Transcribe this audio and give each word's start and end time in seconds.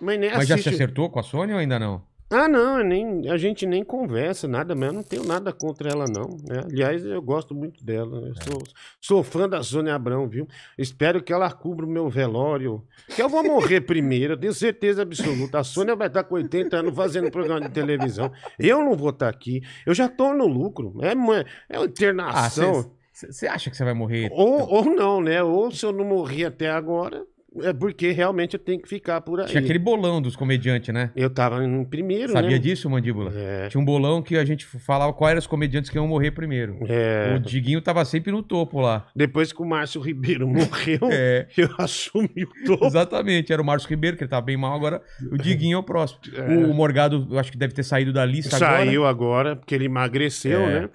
mas 0.00 0.18
nem 0.18 0.30
Mas 0.32 0.48
já 0.48 0.58
se 0.58 0.68
acertou 0.68 1.10
com 1.10 1.18
a 1.18 1.22
Sônia 1.22 1.54
ou 1.54 1.60
ainda 1.60 1.78
não? 1.78 2.02
Ah, 2.28 2.48
não, 2.48 2.80
eu 2.80 2.84
nem, 2.84 3.30
a 3.30 3.36
gente 3.36 3.64
nem 3.64 3.84
conversa, 3.84 4.48
nada 4.48 4.74
mesmo. 4.74 4.94
Não 4.94 5.02
tenho 5.04 5.22
nada 5.24 5.52
contra 5.52 5.88
ela, 5.88 6.06
não. 6.08 6.36
né? 6.44 6.60
Aliás, 6.64 7.04
eu 7.06 7.22
gosto 7.22 7.54
muito 7.54 7.84
dela. 7.84 8.18
Eu 8.26 8.34
sou, 8.42 8.62
sou 9.00 9.22
fã 9.22 9.48
da 9.48 9.62
Sônia 9.62 9.94
Abrão, 9.94 10.28
viu? 10.28 10.48
Espero 10.76 11.22
que 11.22 11.32
ela 11.32 11.48
cubra 11.52 11.86
o 11.86 11.88
meu 11.88 12.08
velório. 12.10 12.82
Que 13.14 13.22
eu 13.22 13.28
vou 13.28 13.44
morrer 13.44 13.82
primeiro, 13.86 14.32
eu 14.32 14.36
tenho 14.36 14.52
certeza 14.52 15.02
absoluta. 15.02 15.60
A 15.60 15.64
Sônia 15.64 15.94
vai 15.94 16.08
estar 16.08 16.24
com 16.24 16.34
80 16.34 16.76
anos 16.76 16.96
fazendo 16.96 17.30
programa 17.30 17.60
de 17.60 17.68
televisão. 17.70 18.32
Eu 18.58 18.80
não 18.84 18.96
vou 18.96 19.10
estar 19.10 19.28
aqui. 19.28 19.62
Eu 19.86 19.94
já 19.94 20.08
tô 20.08 20.34
no 20.34 20.48
lucro. 20.48 20.94
É, 21.02 21.12
é 21.12 21.14
uma 21.14 21.44
Ah, 21.70 21.84
internação. 21.84 22.90
você 23.12 23.46
acha 23.46 23.70
que 23.70 23.76
você 23.76 23.84
vai 23.84 23.94
morrer? 23.94 24.30
ou, 24.32 24.68
ou 24.68 24.84
não, 24.84 25.20
né? 25.20 25.44
Ou 25.44 25.70
se 25.70 25.86
eu 25.86 25.92
não 25.92 26.04
morri 26.04 26.44
até 26.44 26.68
agora, 26.68 27.24
é 27.62 27.72
porque 27.72 28.10
realmente 28.12 28.54
eu 28.54 28.60
tenho 28.60 28.80
que 28.80 28.88
ficar 28.88 29.20
por 29.20 29.40
aí. 29.40 29.46
Tinha 29.46 29.60
aquele 29.62 29.78
bolão 29.78 30.20
dos 30.20 30.36
comediantes, 30.36 30.92
né? 30.94 31.10
Eu 31.16 31.30
tava 31.30 31.64
em 31.64 31.84
primeiro, 31.84 32.32
Sabia 32.32 32.50
né? 32.50 32.58
disso, 32.58 32.88
Mandíbula? 32.90 33.32
É. 33.34 33.68
Tinha 33.68 33.80
um 33.80 33.84
bolão 33.84 34.22
que 34.22 34.36
a 34.36 34.44
gente 34.44 34.64
falava 34.66 35.12
quais 35.12 35.30
eram 35.32 35.38
os 35.38 35.46
comediantes 35.46 35.90
que 35.90 35.96
iam 35.96 36.06
morrer 36.06 36.30
primeiro. 36.32 36.78
É. 36.88 37.34
O 37.36 37.40
Diguinho 37.40 37.80
tava 37.80 38.04
sempre 38.04 38.30
no 38.32 38.42
topo 38.42 38.80
lá. 38.80 39.06
Depois 39.14 39.52
que 39.52 39.62
o 39.62 39.64
Márcio 39.64 40.00
Ribeiro 40.00 40.46
morreu, 40.48 40.98
É. 41.10 41.46
eu 41.56 41.68
assumi 41.78 42.44
o 42.44 42.66
topo. 42.66 42.86
Exatamente, 42.86 43.52
era 43.52 43.60
o 43.60 43.64
Márcio 43.64 43.88
Ribeiro, 43.88 44.16
que 44.16 44.22
ele 44.24 44.30
tava 44.30 44.44
bem 44.44 44.56
mal 44.56 44.74
agora. 44.74 45.00
O 45.30 45.36
Diguinho 45.38 45.76
é 45.76 45.78
o 45.78 45.82
próximo. 45.82 46.20
O 46.70 46.74
Morgado, 46.74 47.26
eu 47.30 47.38
acho 47.38 47.50
que 47.52 47.58
deve 47.58 47.74
ter 47.74 47.82
saído 47.82 48.12
da 48.12 48.24
lista 48.24 48.56
agora. 48.56 48.84
Saiu 48.84 49.06
agora, 49.06 49.56
porque 49.56 49.74
ele 49.74 49.86
emagreceu, 49.86 50.60
É. 50.60 50.80
né? 50.82 50.88